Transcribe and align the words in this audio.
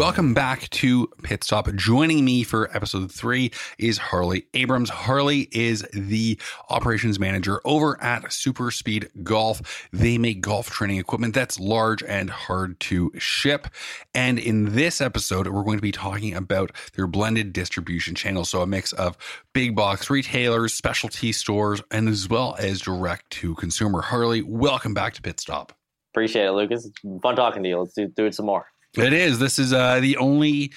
Welcome 0.00 0.32
back 0.32 0.70
to 0.70 1.08
Pit 1.22 1.44
Stop. 1.44 1.70
Joining 1.74 2.24
me 2.24 2.42
for 2.42 2.74
episode 2.74 3.12
three 3.12 3.50
is 3.78 3.98
Harley 3.98 4.46
Abrams. 4.54 4.88
Harley 4.88 5.46
is 5.52 5.84
the 5.92 6.40
operations 6.70 7.20
manager 7.20 7.60
over 7.66 8.02
at 8.02 8.32
Super 8.32 8.70
Speed 8.70 9.10
Golf. 9.22 9.90
They 9.92 10.16
make 10.16 10.40
golf 10.40 10.70
training 10.70 10.96
equipment 10.96 11.34
that's 11.34 11.60
large 11.60 12.02
and 12.02 12.30
hard 12.30 12.80
to 12.80 13.12
ship. 13.18 13.68
And 14.14 14.38
in 14.38 14.74
this 14.74 15.02
episode, 15.02 15.46
we're 15.48 15.64
going 15.64 15.76
to 15.76 15.82
be 15.82 15.92
talking 15.92 16.34
about 16.34 16.72
their 16.94 17.06
blended 17.06 17.52
distribution 17.52 18.14
channel. 18.14 18.46
So 18.46 18.62
a 18.62 18.66
mix 18.66 18.94
of 18.94 19.18
big 19.52 19.76
box 19.76 20.08
retailers, 20.08 20.72
specialty 20.72 21.30
stores, 21.32 21.82
and 21.90 22.08
as 22.08 22.26
well 22.26 22.56
as 22.58 22.80
direct 22.80 23.28
to 23.32 23.54
consumer. 23.56 24.00
Harley, 24.00 24.40
welcome 24.40 24.94
back 24.94 25.12
to 25.12 25.20
Pit 25.20 25.40
Stop. 25.40 25.74
Appreciate 26.14 26.46
it, 26.46 26.52
Lucas. 26.52 26.86
It's 26.86 26.98
fun 27.20 27.36
talking 27.36 27.62
to 27.62 27.68
you. 27.68 27.80
Let's 27.80 27.92
do, 27.92 28.08
do 28.08 28.24
it 28.24 28.34
some 28.34 28.46
more. 28.46 28.64
It 28.96 29.12
is. 29.12 29.38
This 29.38 29.58
is 29.58 29.72
uh, 29.72 30.00
the 30.00 30.16
only 30.16 30.72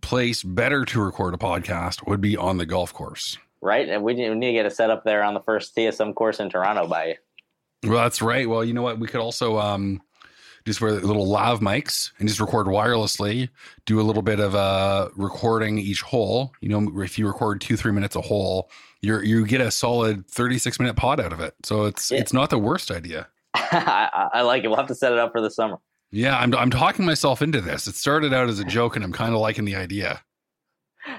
place 0.00 0.42
better 0.42 0.84
to 0.84 1.02
record 1.02 1.34
a 1.34 1.38
podcast 1.38 2.06
would 2.06 2.20
be 2.20 2.36
on 2.36 2.58
the 2.58 2.66
golf 2.66 2.92
course. 2.92 3.38
Right. 3.62 3.88
And 3.88 4.02
we 4.02 4.12
need 4.14 4.28
to 4.28 4.52
get 4.52 4.66
a 4.66 4.70
setup 4.70 5.04
there 5.04 5.22
on 5.22 5.32
the 5.32 5.40
first 5.40 5.74
TSM 5.74 6.14
course 6.14 6.40
in 6.40 6.50
Toronto 6.50 6.86
by 6.86 7.06
you. 7.06 7.14
Well, 7.84 8.02
that's 8.02 8.20
right. 8.20 8.48
Well, 8.48 8.64
you 8.64 8.74
know 8.74 8.82
what? 8.82 8.98
We 8.98 9.06
could 9.06 9.20
also 9.20 9.58
um, 9.58 10.02
just 10.66 10.80
wear 10.80 10.92
little 10.92 11.26
lav 11.26 11.60
mics 11.60 12.12
and 12.18 12.28
just 12.28 12.40
record 12.40 12.66
wirelessly, 12.66 13.48
do 13.86 14.00
a 14.00 14.02
little 14.02 14.22
bit 14.22 14.40
of 14.40 14.54
uh, 14.54 15.08
recording 15.16 15.78
each 15.78 16.02
hole. 16.02 16.52
You 16.60 16.68
know, 16.68 17.02
if 17.02 17.18
you 17.18 17.26
record 17.26 17.60
two, 17.60 17.76
three 17.76 17.92
minutes 17.92 18.16
a 18.16 18.20
hole, 18.20 18.70
you 19.00 19.20
you 19.20 19.46
get 19.46 19.60
a 19.60 19.70
solid 19.70 20.26
36 20.28 20.78
minute 20.80 20.96
pod 20.96 21.20
out 21.20 21.32
of 21.32 21.40
it. 21.40 21.54
So 21.62 21.84
it's 21.84 22.10
yeah. 22.10 22.18
it's 22.18 22.32
not 22.32 22.50
the 22.50 22.58
worst 22.58 22.90
idea. 22.90 23.28
I, 23.54 24.28
I 24.34 24.42
like 24.42 24.64
it. 24.64 24.68
We'll 24.68 24.78
have 24.78 24.88
to 24.88 24.94
set 24.94 25.12
it 25.12 25.18
up 25.18 25.32
for 25.32 25.40
the 25.40 25.50
summer. 25.50 25.78
Yeah, 26.14 26.38
I'm 26.38 26.54
I'm 26.54 26.70
talking 26.70 27.04
myself 27.04 27.42
into 27.42 27.60
this. 27.60 27.88
It 27.88 27.96
started 27.96 28.32
out 28.32 28.48
as 28.48 28.60
a 28.60 28.64
joke, 28.64 28.94
and 28.94 29.04
I'm 29.04 29.12
kind 29.12 29.34
of 29.34 29.40
liking 29.40 29.64
the 29.64 29.74
idea. 29.74 30.22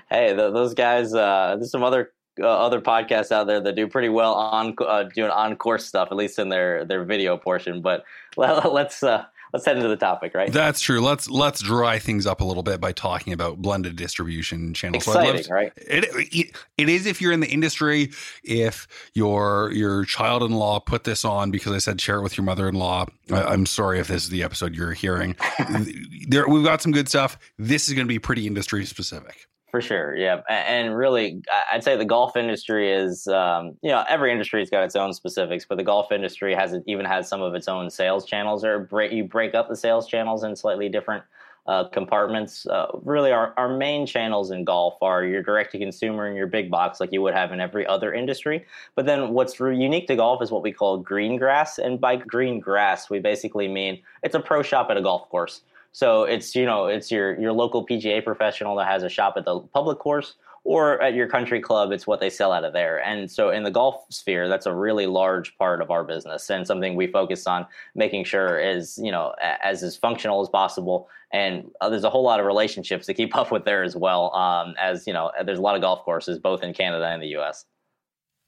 Hey, 0.09 0.33
the, 0.33 0.51
those 0.51 0.73
guys. 0.73 1.13
Uh, 1.13 1.57
there's 1.57 1.69
some 1.69 1.83
other 1.83 2.13
uh, 2.39 2.47
other 2.47 2.79
podcasts 2.79 3.29
out 3.29 3.45
there 3.45 3.59
that 3.59 3.75
do 3.75 3.87
pretty 3.87 4.07
well 4.07 4.33
on 4.35 4.73
uh, 4.79 5.03
doing 5.03 5.31
on 5.31 5.57
course 5.57 5.85
stuff, 5.85 6.07
at 6.11 6.17
least 6.17 6.39
in 6.39 6.47
their 6.47 6.85
their 6.85 7.03
video 7.03 7.35
portion. 7.35 7.81
But 7.81 8.05
let, 8.37 8.65
us 8.65 9.03
uh, 9.03 9.25
let's 9.55 9.65
head 9.65 9.77
into 9.77 9.87
the 9.87 9.95
topic, 9.95 10.33
right? 10.33 10.51
That's 10.51 10.81
true. 10.81 10.99
Let's 10.99 11.29
let's 11.29 11.61
dry 11.61 11.97
things 11.97 12.25
up 12.25 12.41
a 12.41 12.43
little 12.43 12.63
bit 12.63 12.81
by 12.81 12.91
talking 12.91 13.31
about 13.31 13.61
blended 13.61 13.95
distribution 13.95 14.73
channels. 14.73 15.07
Exciting, 15.07 15.43
so 15.43 15.53
right? 15.53 15.71
It, 15.77 16.05
it, 16.33 16.51
it 16.77 16.89
is 16.89 17.05
if 17.05 17.21
you're 17.21 17.31
in 17.31 17.39
the 17.39 17.47
industry. 17.47 18.11
If 18.43 18.87
your 19.13 19.71
your 19.71 20.03
child-in-law 20.03 20.81
put 20.81 21.05
this 21.05 21.23
on 21.23 21.51
because 21.51 21.71
I 21.71 21.77
said 21.77 22.01
share 22.01 22.17
it 22.17 22.21
with 22.21 22.37
your 22.37 22.43
mother-in-law. 22.43 23.05
I, 23.31 23.53
am 23.53 23.65
sorry 23.65 23.99
if 23.99 24.07
this 24.07 24.23
is 24.23 24.29
the 24.29 24.43
episode 24.43 24.75
you're 24.75 24.93
hearing. 24.93 25.35
there, 26.27 26.47
we've 26.47 26.65
got 26.65 26.81
some 26.81 26.91
good 26.91 27.07
stuff. 27.07 27.37
This 27.57 27.87
is 27.87 27.93
going 27.93 28.05
to 28.05 28.11
be 28.11 28.19
pretty 28.19 28.45
industry 28.45 28.85
specific. 28.85 29.47
For 29.75 29.81
sure, 29.81 30.15
yeah, 30.15 30.39
and 30.47 30.95
really, 30.95 31.43
I'd 31.69 31.83
say 31.83 31.97
the 31.97 32.05
golf 32.05 32.37
industry 32.37 32.93
is, 32.93 33.27
um, 33.27 33.75
you 33.81 33.91
know, 33.91 34.05
every 34.07 34.31
industry's 34.31 34.69
got 34.69 34.85
its 34.85 34.95
own 34.95 35.11
specifics, 35.11 35.65
but 35.65 35.77
the 35.77 35.83
golf 35.83 36.13
industry 36.13 36.55
has 36.55 36.73
even 36.85 37.05
has 37.05 37.27
some 37.27 37.41
of 37.41 37.55
its 37.55 37.67
own 37.67 37.89
sales 37.89 38.25
channels, 38.25 38.63
or 38.63 38.79
break, 38.79 39.11
you 39.11 39.25
break 39.25 39.53
up 39.53 39.67
the 39.67 39.75
sales 39.75 40.07
channels 40.07 40.45
in 40.45 40.55
slightly 40.55 40.87
different 40.87 41.25
uh, 41.67 41.89
compartments. 41.89 42.65
Uh, 42.67 42.85
really, 43.03 43.33
our, 43.33 43.53
our 43.57 43.75
main 43.75 44.05
channels 44.05 44.49
in 44.49 44.63
golf 44.63 44.93
are 45.01 45.25
your 45.25 45.43
direct 45.43 45.73
to 45.73 45.77
consumer 45.77 46.25
and 46.25 46.37
your 46.37 46.47
big 46.47 46.71
box, 46.71 47.01
like 47.01 47.11
you 47.11 47.21
would 47.21 47.33
have 47.33 47.51
in 47.51 47.59
every 47.59 47.85
other 47.85 48.13
industry. 48.13 48.65
But 48.95 49.05
then, 49.05 49.33
what's 49.33 49.59
unique 49.59 50.07
to 50.07 50.15
golf 50.15 50.41
is 50.41 50.51
what 50.51 50.63
we 50.63 50.71
call 50.71 50.99
green 50.99 51.35
grass, 51.35 51.79
and 51.79 51.99
by 51.99 52.15
green 52.15 52.61
grass, 52.61 53.09
we 53.09 53.19
basically 53.19 53.67
mean 53.67 54.01
it's 54.23 54.35
a 54.35 54.39
pro 54.39 54.63
shop 54.63 54.87
at 54.89 54.95
a 54.95 55.01
golf 55.01 55.27
course. 55.27 55.63
So 55.95 56.25
it's 56.25 56.53
you 56.57 56.65
know 56.65 56.87
it's 56.87 57.09
your 57.09 57.39
your 57.39 57.53
local 57.53 57.85
PGA 57.87 58.21
professional 58.21 58.75
that 58.75 58.85
has 58.85 59.03
a 59.03 59.07
shop 59.07 59.35
at 59.37 59.45
the 59.45 59.61
public 59.61 59.97
course 59.97 60.35
or 60.65 61.01
at 61.01 61.13
your 61.13 61.25
country 61.29 61.61
club. 61.61 61.93
It's 61.93 62.05
what 62.05 62.19
they 62.19 62.29
sell 62.29 62.51
out 62.51 62.65
of 62.65 62.73
there. 62.73 63.01
And 63.01 63.31
so 63.31 63.49
in 63.49 63.63
the 63.63 63.71
golf 63.71 64.03
sphere, 64.09 64.49
that's 64.49 64.65
a 64.65 64.73
really 64.73 65.07
large 65.07 65.57
part 65.57 65.81
of 65.81 65.91
our 65.91 66.03
business 66.03 66.49
and 66.49 66.67
something 66.67 66.97
we 66.97 67.07
focus 67.07 67.47
on 67.47 67.65
making 67.95 68.25
sure 68.25 68.59
is 68.59 68.99
you 69.01 69.09
know 69.09 69.35
as 69.39 69.83
as 69.83 69.95
functional 69.95 70.41
as 70.41 70.49
possible. 70.49 71.07
And 71.31 71.71
uh, 71.79 71.87
there's 71.87 72.03
a 72.03 72.09
whole 72.09 72.23
lot 72.23 72.41
of 72.41 72.45
relationships 72.45 73.05
to 73.05 73.13
keep 73.13 73.33
up 73.41 73.49
with 73.49 73.63
there 73.63 73.81
as 73.81 73.95
well. 73.95 74.35
Um, 74.35 74.75
as 74.77 75.07
you 75.07 75.13
know, 75.13 75.31
there's 75.45 75.59
a 75.59 75.61
lot 75.61 75.75
of 75.75 75.81
golf 75.81 76.03
courses 76.03 76.39
both 76.39 76.61
in 76.61 76.73
Canada 76.73 77.07
and 77.07 77.23
the 77.23 77.29
U.S. 77.39 77.63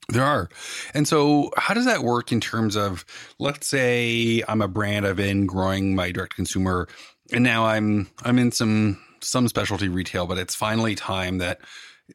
There 0.10 0.24
are. 0.24 0.50
And 0.94 1.08
so, 1.08 1.52
how 1.58 1.74
does 1.74 1.86
that 1.86 2.04
work 2.04 2.32
in 2.32 2.40
terms 2.40 2.78
of, 2.78 3.06
let's 3.40 3.68
say 3.68 4.42
I'm 4.48 4.62
a 4.62 4.68
brand, 4.68 5.06
I've 5.06 5.18
been 5.18 5.46
growing 5.46 5.96
my 5.96 6.12
direct 6.12 6.36
consumer 6.36 6.88
and 7.34 7.44
now 7.44 7.66
I'm 7.66 8.10
I'm 8.24 8.40
in 8.40 8.52
some 8.52 9.00
some 9.22 9.48
specialty 9.48 9.90
retail, 9.90 10.28
but 10.28 10.38
it's 10.38 10.56
finally 10.56 10.96
time 10.96 11.40
that 11.40 11.60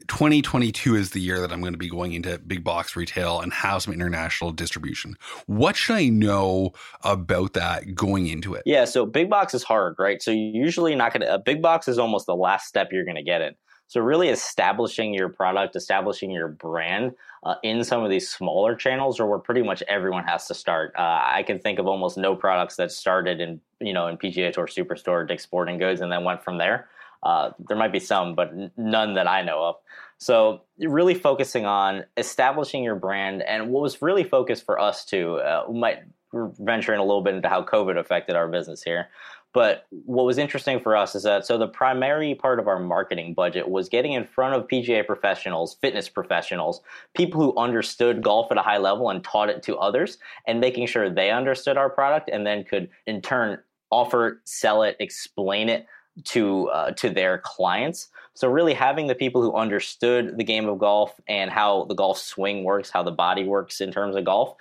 2022 0.08 0.94
is 0.94 1.10
the 1.10 1.20
year 1.20 1.40
that 1.40 1.52
I'm 1.52 1.60
going 1.60 1.74
to 1.74 1.78
be 1.78 1.90
going 1.90 2.12
into 2.12 2.38
big 2.38 2.64
box 2.64 2.96
retail 2.96 3.40
and 3.40 3.52
have 3.52 3.82
some 3.82 3.92
international 3.92 4.52
distribution. 4.52 5.18
What 5.46 5.76
should 5.76 5.96
I 5.96 6.08
know 6.08 6.72
about 7.02 7.52
that 7.54 7.94
going 7.94 8.28
into 8.28 8.54
it? 8.54 8.62
Yeah, 8.64 8.86
so 8.86 9.04
big 9.04 9.28
box 9.28 9.52
is 9.52 9.62
hard, 9.62 9.96
right? 9.98 10.22
So 10.22 10.30
you're 10.30 10.64
usually 10.64 10.94
not 10.94 11.12
going 11.12 11.20
to 11.22 11.34
a 11.34 11.38
big 11.38 11.60
box 11.60 11.88
is 11.88 11.98
almost 11.98 12.26
the 12.26 12.36
last 12.36 12.66
step 12.66 12.88
you're 12.92 13.04
going 13.04 13.16
to 13.16 13.22
get 13.22 13.42
in. 13.42 13.54
So 13.92 14.00
really 14.00 14.30
establishing 14.30 15.12
your 15.12 15.28
product, 15.28 15.76
establishing 15.76 16.30
your 16.30 16.48
brand 16.48 17.12
uh, 17.42 17.56
in 17.62 17.84
some 17.84 18.02
of 18.02 18.08
these 18.08 18.26
smaller 18.26 18.74
channels, 18.74 19.20
or 19.20 19.26
where 19.26 19.38
pretty 19.38 19.60
much 19.60 19.82
everyone 19.86 20.24
has 20.24 20.46
to 20.46 20.54
start. 20.54 20.94
Uh, 20.96 21.20
I 21.22 21.42
can 21.46 21.58
think 21.58 21.78
of 21.78 21.86
almost 21.86 22.16
no 22.16 22.34
products 22.34 22.76
that 22.76 22.90
started 22.90 23.38
in 23.38 23.60
you 23.80 23.92
know 23.92 24.06
in 24.06 24.16
PGA 24.16 24.50
Tour 24.50 24.66
Superstore, 24.66 25.28
Dick's 25.28 25.42
Sporting 25.42 25.76
Goods, 25.76 26.00
and 26.00 26.10
then 26.10 26.24
went 26.24 26.42
from 26.42 26.56
there. 26.56 26.88
Uh, 27.22 27.50
there 27.68 27.76
might 27.76 27.92
be 27.92 28.00
some, 28.00 28.34
but 28.34 28.54
none 28.78 29.12
that 29.12 29.28
I 29.28 29.42
know 29.42 29.62
of. 29.62 29.74
So 30.16 30.62
really 30.78 31.14
focusing 31.14 31.66
on 31.66 32.06
establishing 32.16 32.82
your 32.82 32.96
brand, 32.96 33.42
and 33.42 33.68
what 33.68 33.82
was 33.82 34.00
really 34.00 34.24
focused 34.24 34.64
for 34.64 34.80
us 34.80 35.04
too, 35.04 35.34
uh, 35.34 35.70
might 35.70 35.98
venture 36.32 36.94
in 36.94 36.98
a 36.98 37.04
little 37.04 37.20
bit 37.20 37.34
into 37.34 37.50
how 37.50 37.62
COVID 37.62 37.98
affected 37.98 38.36
our 38.36 38.48
business 38.48 38.82
here. 38.82 39.08
But 39.54 39.86
what 39.90 40.24
was 40.24 40.38
interesting 40.38 40.80
for 40.80 40.96
us 40.96 41.14
is 41.14 41.24
that 41.24 41.44
so 41.44 41.58
the 41.58 41.68
primary 41.68 42.34
part 42.34 42.58
of 42.58 42.68
our 42.68 42.78
marketing 42.78 43.34
budget 43.34 43.68
was 43.68 43.88
getting 43.88 44.12
in 44.12 44.24
front 44.24 44.54
of 44.54 44.66
PGA 44.66 45.06
professionals, 45.06 45.74
fitness 45.74 46.08
professionals, 46.08 46.80
people 47.14 47.40
who 47.40 47.58
understood 47.58 48.22
golf 48.22 48.50
at 48.50 48.56
a 48.56 48.62
high 48.62 48.78
level 48.78 49.10
and 49.10 49.22
taught 49.22 49.50
it 49.50 49.62
to 49.64 49.76
others, 49.76 50.18
and 50.46 50.60
making 50.60 50.86
sure 50.86 51.10
they 51.10 51.30
understood 51.30 51.76
our 51.76 51.90
product 51.90 52.30
and 52.32 52.46
then 52.46 52.64
could 52.64 52.88
in 53.06 53.20
turn 53.20 53.58
offer, 53.90 54.40
sell 54.44 54.82
it, 54.82 54.96
explain 55.00 55.68
it 55.68 55.86
to 56.24 56.68
uh, 56.68 56.90
to 56.92 57.10
their 57.10 57.38
clients. 57.38 58.08
So 58.34 58.48
really 58.48 58.72
having 58.72 59.08
the 59.08 59.14
people 59.14 59.42
who 59.42 59.54
understood 59.54 60.38
the 60.38 60.44
game 60.44 60.66
of 60.68 60.78
golf 60.78 61.20
and 61.28 61.50
how 61.50 61.84
the 61.84 61.94
golf 61.94 62.16
swing 62.16 62.64
works, 62.64 62.88
how 62.88 63.02
the 63.02 63.10
body 63.10 63.44
works 63.44 63.80
in 63.80 63.92
terms 63.92 64.16
of 64.16 64.24
golf, 64.24 64.56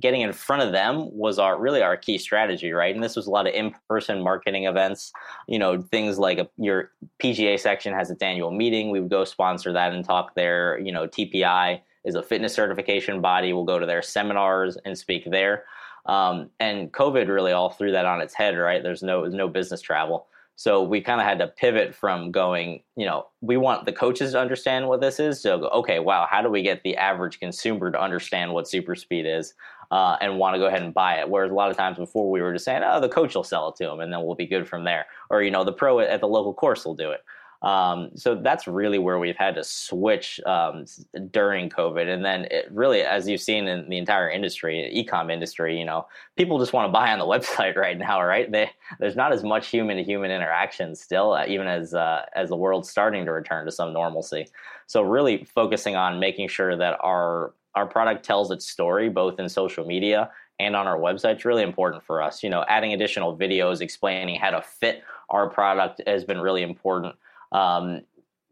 getting 0.00 0.20
in 0.20 0.32
front 0.32 0.62
of 0.62 0.72
them 0.72 1.08
was 1.16 1.38
our 1.38 1.58
really 1.58 1.80
our 1.80 1.96
key 1.96 2.18
strategy, 2.18 2.72
right? 2.72 2.94
And 2.94 3.02
this 3.02 3.14
was 3.14 3.28
a 3.28 3.30
lot 3.30 3.46
of 3.46 3.54
in-person 3.54 4.20
marketing 4.22 4.64
events, 4.64 5.12
you 5.46 5.60
know, 5.60 5.80
things 5.80 6.18
like 6.18 6.38
a, 6.38 6.48
your 6.56 6.90
PGA 7.22 7.58
section 7.58 7.94
has 7.94 8.10
its 8.10 8.22
annual 8.22 8.50
meeting, 8.50 8.90
we 8.90 9.00
would 9.00 9.10
go 9.10 9.24
sponsor 9.24 9.72
that 9.72 9.92
and 9.92 10.04
talk 10.04 10.34
there, 10.34 10.78
you 10.80 10.90
know, 10.90 11.06
TPI 11.06 11.80
is 12.04 12.16
a 12.16 12.22
fitness 12.22 12.54
certification 12.54 13.20
body, 13.20 13.52
we'll 13.52 13.64
go 13.64 13.78
to 13.78 13.86
their 13.86 14.02
seminars 14.02 14.76
and 14.84 14.98
speak 14.98 15.24
there. 15.30 15.64
Um, 16.06 16.50
and 16.58 16.90
COVID 16.92 17.28
really 17.28 17.52
all 17.52 17.70
threw 17.70 17.92
that 17.92 18.06
on 18.06 18.20
its 18.20 18.34
head, 18.34 18.56
right? 18.56 18.82
There's 18.82 19.02
no 19.02 19.24
no 19.24 19.46
business 19.46 19.82
travel. 19.82 20.26
So 20.58 20.82
we 20.82 21.00
kind 21.00 21.20
of 21.20 21.26
had 21.26 21.38
to 21.38 21.46
pivot 21.46 21.94
from 21.94 22.32
going, 22.32 22.82
you 22.96 23.06
know, 23.06 23.28
we 23.40 23.56
want 23.56 23.86
the 23.86 23.92
coaches 23.92 24.32
to 24.32 24.40
understand 24.40 24.88
what 24.88 25.00
this 25.00 25.20
is. 25.20 25.40
So, 25.40 25.68
okay, 25.68 26.00
wow, 26.00 26.26
how 26.28 26.42
do 26.42 26.48
we 26.50 26.62
get 26.62 26.82
the 26.82 26.96
average 26.96 27.38
consumer 27.38 27.92
to 27.92 28.02
understand 28.02 28.52
what 28.52 28.68
super 28.68 28.96
speed 28.96 29.24
is 29.24 29.54
uh, 29.92 30.16
and 30.20 30.36
want 30.36 30.54
to 30.54 30.58
go 30.58 30.66
ahead 30.66 30.82
and 30.82 30.92
buy 30.92 31.20
it? 31.20 31.30
Whereas 31.30 31.52
a 31.52 31.54
lot 31.54 31.70
of 31.70 31.76
times 31.76 31.96
before 31.96 32.28
we 32.28 32.42
were 32.42 32.52
just 32.52 32.64
saying, 32.64 32.82
oh, 32.84 32.98
the 32.98 33.08
coach 33.08 33.36
will 33.36 33.44
sell 33.44 33.68
it 33.68 33.76
to 33.76 33.84
them 33.84 34.00
and 34.00 34.12
then 34.12 34.24
we'll 34.24 34.34
be 34.34 34.46
good 34.48 34.66
from 34.66 34.82
there. 34.82 35.06
Or, 35.30 35.44
you 35.44 35.52
know, 35.52 35.62
the 35.62 35.72
pro 35.72 36.00
at 36.00 36.20
the 36.20 36.26
local 36.26 36.52
course 36.52 36.84
will 36.84 36.96
do 36.96 37.12
it. 37.12 37.20
Um, 37.62 38.10
so 38.14 38.36
that's 38.36 38.68
really 38.68 38.98
where 38.98 39.18
we've 39.18 39.36
had 39.36 39.56
to 39.56 39.64
switch 39.64 40.40
um, 40.46 40.84
during 41.32 41.68
COVID. 41.68 42.06
And 42.06 42.24
then 42.24 42.46
it 42.50 42.68
really, 42.70 43.02
as 43.02 43.28
you've 43.28 43.40
seen 43.40 43.66
in 43.66 43.88
the 43.88 43.98
entire 43.98 44.30
industry, 44.30 44.92
ecom 44.94 45.32
industry, 45.32 45.76
you 45.76 45.84
know, 45.84 46.06
people 46.36 46.60
just 46.60 46.72
want 46.72 46.86
to 46.86 46.92
buy 46.92 47.12
on 47.12 47.18
the 47.18 47.24
website 47.26 47.76
right 47.76 47.98
now, 47.98 48.22
right? 48.22 48.50
They, 48.50 48.70
there's 49.00 49.16
not 49.16 49.32
as 49.32 49.42
much 49.42 49.68
human 49.68 49.96
to 49.96 50.04
human 50.04 50.30
interaction 50.30 50.94
still, 50.94 51.32
uh, 51.32 51.46
even 51.48 51.66
as 51.66 51.94
uh, 51.94 52.26
as 52.34 52.48
the 52.48 52.56
world's 52.56 52.88
starting 52.88 53.24
to 53.24 53.32
return 53.32 53.66
to 53.66 53.72
some 53.72 53.92
normalcy. 53.92 54.46
So 54.86 55.02
really 55.02 55.44
focusing 55.44 55.96
on 55.96 56.20
making 56.20 56.48
sure 56.48 56.76
that 56.76 56.96
our 57.00 57.54
our 57.74 57.86
product 57.86 58.24
tells 58.24 58.50
its 58.50 58.66
story 58.66 59.08
both 59.08 59.38
in 59.38 59.48
social 59.48 59.84
media 59.84 60.30
and 60.58 60.74
on 60.74 60.86
our 60.86 60.98
website 60.98 61.36
is 61.36 61.44
really 61.44 61.62
important 61.62 62.02
for 62.02 62.22
us. 62.22 62.42
You 62.42 62.50
know, 62.50 62.64
adding 62.68 62.92
additional 62.92 63.36
videos 63.36 63.80
explaining 63.80 64.40
how 64.40 64.50
to 64.50 64.62
fit 64.62 65.02
our 65.30 65.48
product 65.48 66.00
has 66.06 66.24
been 66.24 66.40
really 66.40 66.62
important 66.62 67.14
um, 67.52 68.02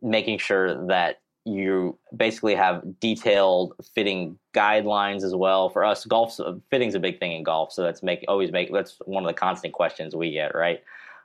making 0.03 0.39
sure 0.39 0.87
that 0.87 1.21
you 1.45 1.97
basically 2.17 2.57
have 2.57 2.83
detailed 2.99 3.75
fitting 3.95 4.37
guidelines 4.53 5.23
as 5.23 5.35
well. 5.35 5.71
For 5.71 5.85
us, 5.85 6.05
golf 6.05 6.39
fitting's 6.71 6.97
a 6.97 7.01
big 7.01 7.21
thing 7.21 7.33
in 7.33 7.45
golf, 7.45 7.73
so 7.73 7.83
that's 7.83 8.03
make 8.03 8.25
always 8.27 8.51
make 8.51 8.73
that's 8.73 8.99
one 9.05 9.25
of 9.25 9.29
the 9.29 9.35
constant 9.35 9.73
questions 9.73 10.15
we 10.15 10.33
get, 10.33 10.55
right? 10.55 10.83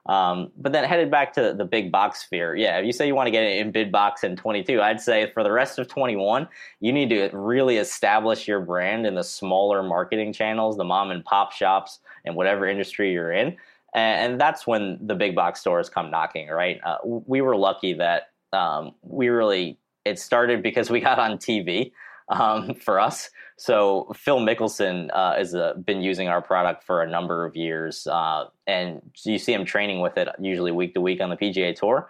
Um, 0.07 0.51
but 0.57 0.71
then 0.71 0.83
headed 0.83 1.11
back 1.11 1.33
to 1.33 1.53
the 1.53 1.65
big 1.65 1.91
box 1.91 2.23
sphere, 2.23 2.55
yeah. 2.55 2.77
If 2.79 2.85
you 2.85 2.91
say 2.91 3.05
you 3.05 3.13
want 3.13 3.27
to 3.27 3.31
get 3.31 3.43
in 3.43 3.71
big 3.71 3.91
box 3.91 4.23
in 4.23 4.35
22, 4.35 4.81
I'd 4.81 4.99
say 4.99 5.31
for 5.31 5.43
the 5.43 5.51
rest 5.51 5.77
of 5.77 5.87
21, 5.87 6.47
you 6.79 6.91
need 6.91 7.09
to 7.09 7.29
really 7.33 7.77
establish 7.77 8.47
your 8.47 8.59
brand 8.59 9.05
in 9.05 9.13
the 9.13 9.23
smaller 9.23 9.83
marketing 9.83 10.33
channels, 10.33 10.77
the 10.77 10.83
mom 10.83 11.11
and 11.11 11.23
pop 11.23 11.51
shops, 11.51 11.99
and 12.25 12.35
whatever 12.35 12.67
industry 12.67 13.11
you're 13.11 13.31
in 13.31 13.57
and, 13.93 14.39
that's 14.39 14.65
when 14.65 14.97
the 15.01 15.15
big 15.15 15.35
box 15.35 15.59
stores 15.59 15.89
come 15.89 16.09
knocking. 16.11 16.47
Right? 16.47 16.79
Uh, 16.83 16.97
we 17.03 17.41
were 17.41 17.55
lucky 17.55 17.93
that 17.93 18.29
um, 18.53 18.91
we 19.01 19.29
really 19.29 19.77
it 20.05 20.19
started 20.19 20.63
because 20.63 20.89
we 20.89 20.99
got 21.09 21.19
on 21.19 21.37
TV 21.37 21.91
um, 22.29 22.73
for 22.75 22.99
us. 22.99 23.29
So 23.57 24.11
Phil 24.15 24.39
Mickelson 24.39 25.09
uh, 25.13 25.35
has 25.35 25.53
uh, 25.53 25.73
been 25.85 26.01
using 26.01 26.27
our 26.27 26.41
product 26.41 26.83
for 26.83 27.03
a 27.03 27.09
number 27.09 27.45
of 27.45 27.55
years, 27.55 28.07
uh, 28.07 28.45
and 28.65 29.01
you 29.23 29.37
see 29.37 29.53
him 29.53 29.65
training 29.65 30.01
with 30.01 30.17
it 30.17 30.27
usually 30.39 30.71
week 30.71 30.93
to 30.95 31.01
week 31.01 31.21
on 31.21 31.29
the 31.29 31.37
PGA 31.37 31.75
Tour 31.75 32.09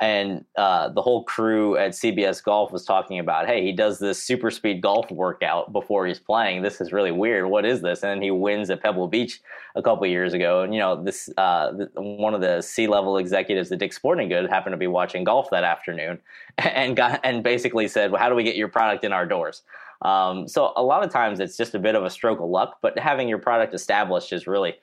and 0.00 0.46
uh, 0.56 0.88
the 0.88 1.02
whole 1.02 1.24
crew 1.24 1.76
at 1.76 1.90
CBS 1.90 2.42
Golf 2.42 2.72
was 2.72 2.86
talking 2.86 3.18
about, 3.18 3.46
hey, 3.46 3.62
he 3.62 3.70
does 3.70 3.98
this 3.98 4.22
super 4.22 4.50
speed 4.50 4.80
golf 4.80 5.10
workout 5.10 5.74
before 5.74 6.06
he's 6.06 6.18
playing. 6.18 6.62
This 6.62 6.80
is 6.80 6.90
really 6.90 7.10
weird. 7.10 7.50
What 7.50 7.66
is 7.66 7.82
this? 7.82 8.02
And 8.02 8.22
he 8.22 8.30
wins 8.30 8.70
at 8.70 8.82
Pebble 8.82 9.08
Beach 9.08 9.42
a 9.76 9.82
couple 9.82 10.06
years 10.06 10.32
ago. 10.32 10.62
And 10.62 10.72
you 10.72 10.80
know, 10.80 11.02
this 11.02 11.28
uh, 11.36 11.72
one 11.94 12.32
of 12.32 12.40
the 12.40 12.62
C 12.62 12.86
level 12.86 13.18
executives 13.18 13.70
at 13.72 13.78
Dick 13.78 13.92
Sporting 13.92 14.30
Good 14.30 14.48
happened 14.48 14.72
to 14.72 14.78
be 14.78 14.86
watching 14.86 15.22
golf 15.22 15.50
that 15.50 15.64
afternoon, 15.64 16.18
and 16.58 16.96
got 16.96 17.20
and 17.22 17.42
basically 17.42 17.86
said, 17.86 18.10
well, 18.10 18.22
how 18.22 18.30
do 18.30 18.34
we 18.34 18.42
get 18.42 18.56
your 18.56 18.68
product 18.68 19.04
in 19.04 19.12
our 19.12 19.26
doors? 19.26 19.62
Um, 20.02 20.48
so 20.48 20.72
a 20.76 20.82
lot 20.82 21.04
of 21.04 21.12
times 21.12 21.40
it's 21.40 21.58
just 21.58 21.74
a 21.74 21.78
bit 21.78 21.94
of 21.94 22.04
a 22.04 22.10
stroke 22.10 22.40
of 22.40 22.48
luck, 22.48 22.78
but 22.80 22.98
having 22.98 23.28
your 23.28 23.38
product 23.38 23.74
established 23.74 24.32
is 24.32 24.46
really 24.46 24.76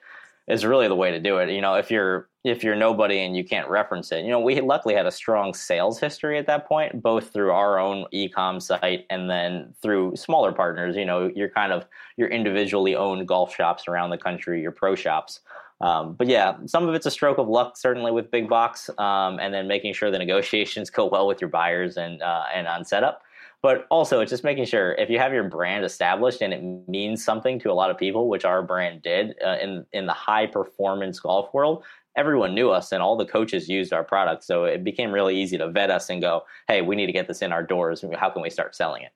is 0.48 0.64
really 0.64 0.88
the 0.88 0.94
way 0.94 1.10
to 1.10 1.20
do 1.20 1.38
it. 1.38 1.50
You 1.50 1.60
know, 1.60 1.74
if 1.74 1.90
you're 1.90 2.28
if 2.44 2.64
you're 2.64 2.76
nobody 2.76 3.20
and 3.20 3.36
you 3.36 3.44
can't 3.44 3.68
reference 3.68 4.10
it, 4.10 4.24
you 4.24 4.30
know, 4.30 4.40
we 4.40 4.60
luckily 4.60 4.94
had 4.94 5.06
a 5.06 5.10
strong 5.10 5.52
sales 5.52 6.00
history 6.00 6.38
at 6.38 6.46
that 6.46 6.66
point, 6.66 7.02
both 7.02 7.30
through 7.32 7.50
our 7.50 7.78
own 7.78 8.06
e-com 8.10 8.58
site 8.58 9.04
and 9.10 9.28
then 9.28 9.74
through 9.82 10.16
smaller 10.16 10.52
partners. 10.52 10.96
You 10.96 11.04
know, 11.04 11.30
you're 11.34 11.50
kind 11.50 11.72
of 11.72 11.86
your 12.16 12.28
individually 12.28 12.96
owned 12.96 13.28
golf 13.28 13.54
shops 13.54 13.86
around 13.86 14.10
the 14.10 14.18
country, 14.18 14.62
your 14.62 14.72
pro 14.72 14.94
shops. 14.94 15.40
Um, 15.80 16.14
but 16.14 16.26
yeah, 16.26 16.56
some 16.66 16.88
of 16.88 16.94
it's 16.94 17.06
a 17.06 17.10
stroke 17.10 17.38
of 17.38 17.48
luck, 17.48 17.76
certainly 17.76 18.10
with 18.10 18.30
big 18.30 18.48
box, 18.48 18.90
um, 18.98 19.38
and 19.38 19.52
then 19.54 19.68
making 19.68 19.92
sure 19.94 20.10
the 20.10 20.18
negotiations 20.18 20.90
go 20.98 21.06
well 21.06 21.26
with 21.26 21.40
your 21.40 21.50
buyers 21.50 21.96
and 21.96 22.22
uh, 22.22 22.44
and 22.54 22.66
on 22.66 22.84
setup. 22.84 23.22
But 23.60 23.86
also, 23.90 24.20
it's 24.20 24.30
just 24.30 24.44
making 24.44 24.66
sure 24.66 24.92
if 24.92 25.10
you 25.10 25.18
have 25.18 25.32
your 25.32 25.44
brand 25.44 25.84
established 25.84 26.42
and 26.42 26.52
it 26.54 26.88
means 26.88 27.24
something 27.24 27.58
to 27.60 27.72
a 27.72 27.74
lot 27.74 27.90
of 27.90 27.98
people, 27.98 28.28
which 28.28 28.44
our 28.44 28.62
brand 28.62 29.02
did 29.02 29.34
uh, 29.44 29.56
in 29.60 29.84
in 29.92 30.06
the 30.06 30.12
high 30.12 30.46
performance 30.46 31.18
golf 31.18 31.52
world, 31.52 31.82
everyone 32.16 32.54
knew 32.54 32.70
us 32.70 32.92
and 32.92 33.02
all 33.02 33.16
the 33.16 33.26
coaches 33.26 33.68
used 33.68 33.92
our 33.92 34.04
product. 34.04 34.44
So 34.44 34.64
it 34.64 34.84
became 34.84 35.12
really 35.12 35.40
easy 35.40 35.58
to 35.58 35.70
vet 35.70 35.90
us 35.90 36.10
and 36.10 36.20
go, 36.20 36.44
hey, 36.66 36.82
we 36.82 36.96
need 36.96 37.06
to 37.06 37.12
get 37.12 37.28
this 37.28 37.42
in 37.42 37.52
our 37.52 37.62
doors. 37.62 38.04
How 38.16 38.30
can 38.30 38.42
we 38.42 38.50
start 38.50 38.74
selling 38.74 39.02
it? 39.02 39.12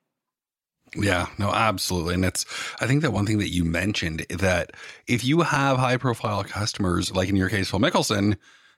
Yeah, 0.95 1.27
no, 1.37 1.51
absolutely. 1.51 2.13
And 2.13 2.25
it's, 2.25 2.45
I 2.79 2.87
think 2.87 3.01
that 3.01 3.11
one 3.11 3.25
thing 3.25 3.39
that 3.39 3.49
you 3.49 3.65
mentioned 3.65 4.25
that 4.29 4.73
if 5.07 5.23
you 5.23 5.41
have 5.41 5.77
high 5.77 5.97
profile 5.97 6.43
customers, 6.43 7.13
like 7.13 7.29
in 7.29 7.35
your 7.35 7.49
case, 7.49 7.69
Phil 7.69 7.79
Mickelson, 7.79 8.37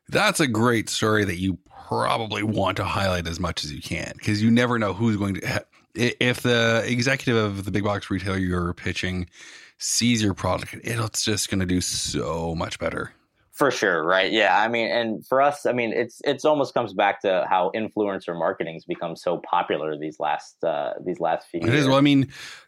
that's 0.10 0.40
a 0.40 0.48
great 0.48 0.90
story 0.90 1.26
that 1.26 1.38
you 1.38 1.58
probably 1.88 2.44
want 2.44 2.78
to 2.78 2.84
highlight 2.84 3.28
as 3.28 3.40
much 3.40 3.64
as 3.64 3.72
you 3.72 3.82
can 3.82 4.14
because 4.18 4.42
you 4.42 4.50
never 4.52 4.80
know 4.80 4.94
who's 4.94 5.18
going 5.18 5.36
to. 5.36 5.66
If 5.94 6.42
the 6.42 6.84
executive 6.86 7.38
of 7.38 7.66
the 7.66 7.72
big 7.72 7.84
box 7.84 8.10
retailer 8.10 8.38
you're 8.38 8.74
pitching 8.74 9.28
sees 9.78 10.22
your 10.22 10.34
product, 10.34 10.76
it's 10.84 11.24
just 11.24 11.50
going 11.50 11.60
to 11.60 11.66
do 11.66 11.82
so 11.82 12.56
much 12.56 12.80
better. 12.80 13.14
For 13.56 13.72
sure, 13.72 14.04
right? 14.04 14.34
Yeah, 14.34 14.60
I 14.60 14.68
mean, 14.68 14.92
and 14.92 15.26
for 15.26 15.42
us, 15.42 15.66
I 15.66 15.72
mean, 15.72 15.94
it's 15.94 16.20
it's 16.26 16.44
almost 16.44 16.74
comes 16.74 16.94
back 16.94 17.22
to 17.22 17.46
how 17.50 17.72
influencer 17.74 18.38
marketing 18.38 18.74
has 18.74 18.84
become 18.84 19.16
so 19.16 19.38
popular 19.50 19.98
these 19.98 20.20
last 20.20 20.62
uh, 20.62 20.92
these 21.06 21.22
last 21.22 21.48
few. 21.48 21.62
It 21.62 21.68
years. 21.68 21.84
is. 21.84 21.88
Well, 21.88 21.98
I 21.98 22.02
mean, 22.02 22.28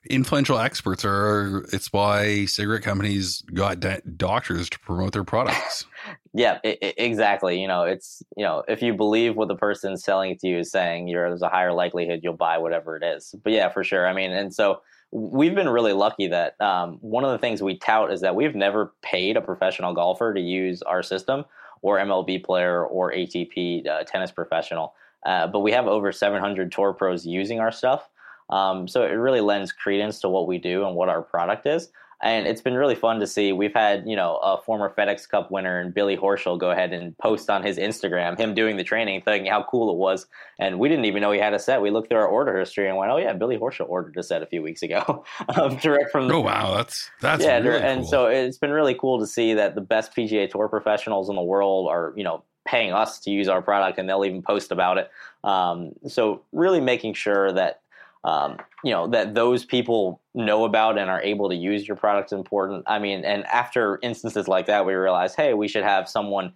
influential 0.09 0.57
experts 0.57 1.03
are. 1.03 1.65
It's 1.73 1.91
why 1.91 2.45
cigarette 2.45 2.83
companies 2.83 3.41
got 3.53 3.83
doctors 4.15 4.69
to 4.69 4.79
promote 4.79 5.11
their 5.11 5.25
products. 5.25 5.83
yeah, 6.33 6.59
it, 6.63 6.77
it, 6.81 6.95
exactly. 6.97 7.59
You 7.59 7.67
know, 7.67 7.83
it's 7.83 8.23
you 8.37 8.45
know, 8.45 8.63
if 8.69 8.81
you 8.81 8.93
believe 8.93 9.35
what 9.35 9.49
the 9.49 9.57
person 9.57 9.97
selling 9.97 10.31
it 10.31 10.39
to 10.39 10.47
you 10.47 10.59
is 10.59 10.71
saying, 10.71 11.09
you're, 11.09 11.27
there's 11.27 11.41
a 11.41 11.49
higher 11.49 11.73
likelihood 11.73 12.21
you'll 12.23 12.31
buy 12.31 12.59
whatever 12.59 12.95
it 12.95 13.03
is. 13.03 13.35
But 13.43 13.51
yeah, 13.51 13.67
for 13.67 13.83
sure. 13.83 14.07
I 14.07 14.13
mean, 14.13 14.31
and 14.31 14.53
so 14.53 14.79
we've 15.11 15.55
been 15.55 15.69
really 15.69 15.93
lucky 15.93 16.27
that 16.27 16.59
um, 16.61 16.97
one 17.01 17.23
of 17.23 17.31
the 17.31 17.37
things 17.37 17.61
we 17.61 17.77
tout 17.77 18.11
is 18.11 18.21
that 18.21 18.35
we've 18.35 18.55
never 18.55 18.93
paid 19.01 19.37
a 19.37 19.41
professional 19.41 19.93
golfer 19.93 20.33
to 20.33 20.41
use 20.41 20.81
our 20.81 21.01
system 21.01 21.45
or 21.81 21.97
MLB 21.97 22.43
player 22.43 22.85
or 22.85 23.11
ATP 23.13 23.87
uh, 23.87 24.03
tennis 24.03 24.31
professional. 24.31 24.93
Uh, 25.25 25.47
but 25.47 25.59
we 25.59 25.71
have 25.71 25.87
over 25.87 26.11
700 26.11 26.71
tour 26.71 26.93
pros 26.93 27.25
using 27.25 27.59
our 27.59 27.71
stuff. 27.71 28.09
Um, 28.49 28.87
so 28.87 29.03
it 29.03 29.11
really 29.11 29.41
lends 29.41 29.71
credence 29.71 30.19
to 30.21 30.29
what 30.29 30.47
we 30.47 30.57
do 30.57 30.85
and 30.85 30.95
what 30.95 31.09
our 31.09 31.21
product 31.21 31.65
is 31.65 31.89
and 32.21 32.47
it's 32.47 32.61
been 32.61 32.73
really 32.73 32.95
fun 32.95 33.19
to 33.19 33.27
see. 33.27 33.51
We've 33.53 33.73
had 33.73 34.07
you 34.07 34.15
know 34.15 34.37
a 34.37 34.59
former 34.61 34.93
FedEx 34.97 35.29
Cup 35.29 35.51
winner 35.51 35.79
and 35.79 35.93
Billy 35.93 36.17
Horschel 36.17 36.57
go 36.57 36.71
ahead 36.71 36.93
and 36.93 37.17
post 37.17 37.49
on 37.49 37.63
his 37.63 37.77
Instagram 37.77 38.37
him 38.37 38.53
doing 38.53 38.77
the 38.77 38.83
training, 38.83 39.21
thinking 39.21 39.51
how 39.51 39.63
cool 39.63 39.91
it 39.91 39.97
was, 39.97 40.25
and 40.59 40.79
we 40.79 40.89
didn't 40.89 41.05
even 41.05 41.21
know 41.21 41.31
he 41.31 41.39
had 41.39 41.53
a 41.53 41.59
set. 41.59 41.81
We 41.81 41.91
looked 41.91 42.09
through 42.09 42.19
our 42.19 42.27
order 42.27 42.57
history 42.57 42.87
and 42.87 42.97
went, 42.97 43.11
oh 43.11 43.17
yeah, 43.17 43.33
Billy 43.33 43.57
Horschel 43.57 43.87
ordered 43.87 44.17
a 44.17 44.23
set 44.23 44.41
a 44.41 44.47
few 44.47 44.61
weeks 44.61 44.81
ago, 44.81 45.25
um, 45.55 45.77
direct 45.77 46.11
from. 46.11 46.27
The, 46.27 46.33
oh 46.33 46.41
wow, 46.41 46.75
that's 46.75 47.09
that's 47.21 47.43
yeah, 47.43 47.59
really 47.59 47.81
and 47.81 48.01
cool. 48.01 48.09
so 48.09 48.25
it's 48.25 48.57
been 48.57 48.71
really 48.71 48.95
cool 48.95 49.19
to 49.19 49.27
see 49.27 49.53
that 49.53 49.75
the 49.75 49.81
best 49.81 50.15
PGA 50.15 50.49
Tour 50.49 50.67
professionals 50.67 51.29
in 51.29 51.35
the 51.35 51.43
world 51.43 51.87
are 51.87 52.13
you 52.15 52.23
know 52.23 52.43
paying 52.65 52.91
us 52.91 53.19
to 53.19 53.31
use 53.31 53.47
our 53.47 53.61
product, 53.61 53.97
and 53.97 54.09
they'll 54.09 54.25
even 54.25 54.41
post 54.41 54.71
about 54.71 54.97
it. 54.97 55.09
Um, 55.43 55.93
so 56.07 56.41
really 56.51 56.81
making 56.81 57.13
sure 57.13 57.51
that 57.53 57.81
um, 58.23 58.57
you 58.83 58.91
know 58.91 59.07
that 59.07 59.35
those 59.35 59.65
people 59.65 60.21
know 60.33 60.65
about 60.65 60.97
and 60.97 61.09
are 61.09 61.21
able 61.21 61.49
to 61.49 61.55
use 61.55 61.87
your 61.87 61.97
product 61.97 62.29
is 62.29 62.37
important. 62.37 62.83
I 62.87 62.99
mean, 62.99 63.25
and 63.25 63.45
after 63.45 63.99
instances 64.03 64.47
like 64.47 64.65
that, 64.67 64.85
we 64.85 64.93
realize, 64.93 65.35
hey, 65.35 65.53
we 65.53 65.67
should 65.67 65.83
have 65.83 66.09
someone 66.09 66.53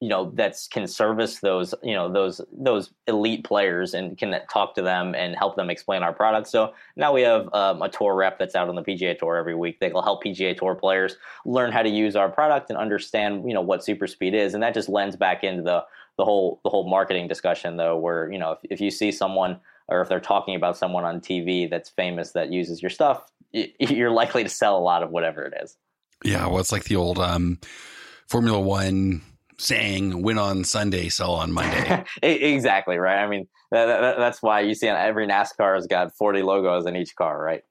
you 0.00 0.08
know 0.08 0.32
that's 0.34 0.66
can 0.66 0.86
service 0.86 1.40
those 1.40 1.74
you 1.82 1.94
know 1.94 2.10
those 2.10 2.40
those 2.52 2.90
elite 3.06 3.44
players 3.44 3.92
and 3.92 4.16
can 4.16 4.34
talk 4.50 4.74
to 4.74 4.82
them 4.82 5.14
and 5.14 5.36
help 5.36 5.56
them 5.56 5.68
explain 5.68 6.02
our 6.02 6.12
product 6.12 6.48
so 6.48 6.72
now 6.96 7.12
we 7.12 7.20
have 7.20 7.52
um, 7.52 7.82
a 7.82 7.88
tour 7.88 8.14
rep 8.14 8.38
that's 8.38 8.54
out 8.54 8.68
on 8.68 8.74
the 8.74 8.82
pga 8.82 9.16
tour 9.18 9.36
every 9.36 9.54
week 9.54 9.78
they 9.78 9.92
will 9.92 10.02
help 10.02 10.24
pga 10.24 10.56
tour 10.56 10.74
players 10.74 11.16
learn 11.44 11.70
how 11.70 11.82
to 11.82 11.90
use 11.90 12.16
our 12.16 12.30
product 12.30 12.70
and 12.70 12.78
understand 12.78 13.46
you 13.46 13.52
know 13.52 13.60
what 13.60 13.84
super 13.84 14.06
speed 14.06 14.34
is 14.34 14.54
and 14.54 14.62
that 14.62 14.72
just 14.72 14.88
lends 14.88 15.16
back 15.16 15.44
into 15.44 15.62
the 15.62 15.84
the 16.16 16.24
whole 16.24 16.60
the 16.64 16.70
whole 16.70 16.88
marketing 16.88 17.28
discussion 17.28 17.76
though 17.76 17.96
where 17.96 18.32
you 18.32 18.38
know 18.38 18.52
if, 18.52 18.58
if 18.70 18.80
you 18.80 18.90
see 18.90 19.12
someone 19.12 19.60
or 19.90 20.00
if 20.00 20.08
they're 20.08 20.20
talking 20.20 20.54
about 20.54 20.76
someone 20.76 21.04
on 21.04 21.20
TV 21.20 21.68
that's 21.68 21.90
famous 21.90 22.32
that 22.32 22.52
uses 22.52 22.82
your 22.82 22.90
stuff, 22.90 23.22
you're 23.52 24.10
likely 24.10 24.42
to 24.42 24.48
sell 24.48 24.76
a 24.76 24.80
lot 24.80 25.02
of 25.02 25.10
whatever 25.10 25.42
it 25.42 25.54
is. 25.62 25.76
Yeah, 26.24 26.46
well, 26.46 26.58
it's 26.58 26.72
like 26.72 26.84
the 26.84 26.96
old 26.96 27.18
um, 27.18 27.58
Formula 28.28 28.60
One 28.60 29.22
saying 29.58 30.22
"Win 30.22 30.38
on 30.38 30.64
Sunday, 30.64 31.08
sell 31.08 31.34
on 31.34 31.52
Monday." 31.52 32.04
exactly 32.22 32.98
right. 32.98 33.22
I 33.22 33.26
mean, 33.26 33.48
that, 33.70 33.86
that, 33.86 34.18
that's 34.18 34.42
why 34.42 34.60
you 34.60 34.74
see 34.74 34.88
on 34.88 34.96
every 34.96 35.26
NASCAR 35.26 35.74
has 35.74 35.86
got 35.86 36.14
40 36.14 36.42
logos 36.42 36.86
in 36.86 36.96
each 36.96 37.16
car, 37.16 37.42
right? 37.42 37.62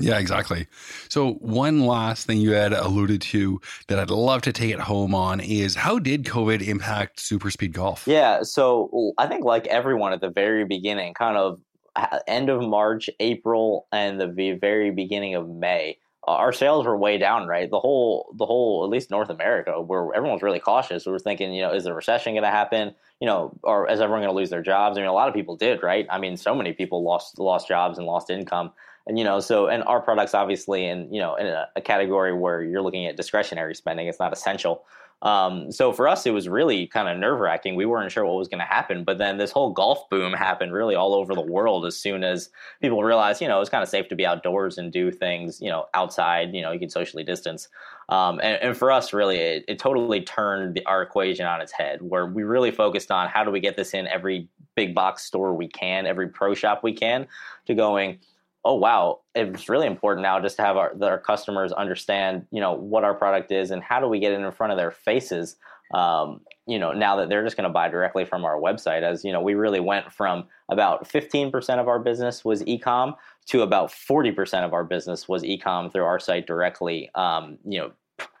Yeah, 0.00 0.18
exactly. 0.18 0.66
So, 1.08 1.34
one 1.34 1.86
last 1.86 2.26
thing 2.26 2.38
you 2.38 2.52
had 2.52 2.72
alluded 2.72 3.20
to 3.22 3.60
that 3.88 3.98
I'd 3.98 4.10
love 4.10 4.42
to 4.42 4.52
take 4.52 4.72
it 4.72 4.80
home 4.80 5.14
on 5.14 5.40
is 5.40 5.74
how 5.74 5.98
did 5.98 6.24
COVID 6.24 6.66
impact 6.66 7.20
super 7.20 7.50
speed 7.50 7.72
golf? 7.72 8.04
Yeah. 8.06 8.42
So, 8.42 9.12
I 9.18 9.26
think, 9.26 9.44
like 9.44 9.66
everyone 9.66 10.12
at 10.12 10.20
the 10.20 10.30
very 10.30 10.64
beginning, 10.64 11.14
kind 11.14 11.36
of 11.36 11.60
uh, 11.96 12.18
end 12.26 12.48
of 12.48 12.62
March, 12.62 13.10
April, 13.20 13.86
and 13.92 14.20
the 14.20 14.56
very 14.60 14.90
beginning 14.90 15.34
of 15.34 15.48
May, 15.48 15.98
uh, 16.28 16.32
our 16.32 16.52
sales 16.52 16.86
were 16.86 16.96
way 16.96 17.16
down, 17.16 17.46
right? 17.46 17.70
The 17.70 17.80
whole, 17.80 18.34
the 18.36 18.44
whole, 18.44 18.84
at 18.84 18.90
least 18.90 19.10
North 19.10 19.30
America, 19.30 19.80
where 19.80 20.14
everyone's 20.14 20.42
really 20.42 20.60
cautious. 20.60 21.06
We 21.06 21.12
were 21.12 21.18
thinking, 21.18 21.52
you 21.54 21.62
know, 21.62 21.72
is 21.72 21.84
the 21.84 21.94
recession 21.94 22.34
going 22.34 22.44
to 22.44 22.50
happen? 22.50 22.94
You 23.20 23.26
know, 23.26 23.58
or 23.62 23.90
is 23.90 24.00
everyone 24.00 24.20
going 24.20 24.32
to 24.32 24.36
lose 24.36 24.50
their 24.50 24.62
jobs? 24.62 24.96
I 24.96 25.00
mean, 25.00 25.08
a 25.08 25.14
lot 25.14 25.28
of 25.28 25.34
people 25.34 25.56
did, 25.56 25.82
right? 25.82 26.06
I 26.10 26.18
mean, 26.18 26.36
so 26.36 26.54
many 26.54 26.72
people 26.72 27.02
lost 27.02 27.38
lost 27.38 27.68
jobs 27.68 27.96
and 27.96 28.06
lost 28.06 28.30
income, 28.30 28.72
and 29.10 29.18
you 29.18 29.24
know, 29.24 29.40
so 29.40 29.66
and 29.66 29.82
our 29.84 30.00
products 30.00 30.34
obviously, 30.34 30.86
in 30.86 31.12
you 31.12 31.20
know, 31.20 31.34
in 31.34 31.46
a, 31.46 31.68
a 31.74 31.80
category 31.80 32.32
where 32.32 32.62
you're 32.62 32.80
looking 32.80 33.06
at 33.06 33.16
discretionary 33.16 33.74
spending, 33.74 34.06
it's 34.06 34.20
not 34.20 34.32
essential. 34.32 34.84
Um, 35.22 35.70
so 35.70 35.92
for 35.92 36.08
us, 36.08 36.24
it 36.24 36.30
was 36.30 36.48
really 36.48 36.86
kind 36.86 37.08
of 37.08 37.18
nerve 37.18 37.40
wracking. 37.40 37.74
We 37.74 37.84
weren't 37.84 38.10
sure 38.10 38.24
what 38.24 38.36
was 38.36 38.48
going 38.48 38.60
to 38.60 38.64
happen. 38.64 39.04
But 39.04 39.18
then 39.18 39.36
this 39.36 39.50
whole 39.50 39.72
golf 39.72 40.08
boom 40.08 40.32
happened 40.32 40.72
really 40.72 40.94
all 40.94 41.12
over 41.12 41.34
the 41.34 41.42
world 41.42 41.84
as 41.84 41.96
soon 41.96 42.24
as 42.24 42.48
people 42.80 43.02
realized, 43.02 43.42
you 43.42 43.48
know, 43.48 43.60
it's 43.60 43.68
kind 43.68 43.82
of 43.82 43.88
safe 43.88 44.08
to 44.08 44.16
be 44.16 44.24
outdoors 44.24 44.78
and 44.78 44.90
do 44.90 45.10
things, 45.10 45.60
you 45.60 45.68
know, 45.68 45.86
outside, 45.92 46.54
you 46.54 46.62
know, 46.62 46.72
you 46.72 46.78
can 46.78 46.88
socially 46.88 47.24
distance. 47.24 47.68
Um, 48.08 48.40
and, 48.42 48.62
and, 48.62 48.76
for 48.76 48.90
us, 48.90 49.12
really, 49.12 49.36
it, 49.36 49.64
it 49.68 49.78
totally 49.78 50.22
turned 50.22 50.74
the, 50.74 50.86
our 50.86 51.02
equation 51.02 51.46
on 51.46 51.60
its 51.60 51.70
head, 51.70 52.00
where 52.00 52.26
we 52.26 52.42
really 52.42 52.72
focused 52.72 53.10
on 53.10 53.28
how 53.28 53.44
do 53.44 53.50
we 53.50 53.60
get 53.60 53.76
this 53.76 53.94
in 53.94 54.08
every 54.08 54.48
big 54.74 54.94
box 54.94 55.22
store 55.22 55.54
we 55.54 55.68
can, 55.68 56.06
every 56.06 56.28
pro 56.28 56.54
shop 56.54 56.82
we 56.82 56.92
can, 56.92 57.28
to 57.66 57.74
going, 57.74 58.18
oh 58.64 58.74
wow 58.74 59.20
it's 59.34 59.68
really 59.68 59.86
important 59.86 60.22
now 60.22 60.40
just 60.40 60.56
to 60.56 60.62
have 60.62 60.76
our, 60.76 60.94
our 61.02 61.18
customers 61.18 61.72
understand 61.72 62.46
you 62.50 62.60
know 62.60 62.72
what 62.72 63.04
our 63.04 63.14
product 63.14 63.50
is 63.50 63.70
and 63.70 63.82
how 63.82 64.00
do 64.00 64.06
we 64.06 64.18
get 64.18 64.32
it 64.32 64.40
in 64.40 64.52
front 64.52 64.72
of 64.72 64.76
their 64.76 64.90
faces 64.90 65.56
um, 65.94 66.40
you 66.66 66.78
know 66.78 66.92
now 66.92 67.16
that 67.16 67.28
they're 67.28 67.42
just 67.42 67.56
going 67.56 67.68
to 67.68 67.72
buy 67.72 67.88
directly 67.88 68.24
from 68.24 68.44
our 68.44 68.56
website. 68.56 69.02
As 69.02 69.24
you 69.24 69.32
know 69.32 69.40
we 69.40 69.54
really 69.54 69.80
went 69.80 70.12
from 70.12 70.44
about 70.68 71.08
15% 71.08 71.80
of 71.80 71.88
our 71.88 71.98
business 71.98 72.44
was 72.44 72.62
ecom 72.62 73.16
to 73.46 73.62
about 73.62 73.90
40% 73.90 74.64
of 74.64 74.72
our 74.72 74.84
business 74.84 75.28
was 75.28 75.42
ecom 75.42 75.92
through 75.92 76.04
our 76.04 76.20
site 76.20 76.46
directly 76.46 77.10
um, 77.14 77.58
you 77.66 77.80
know 77.80 77.92